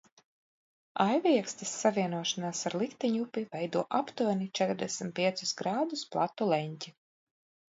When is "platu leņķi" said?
6.17-6.97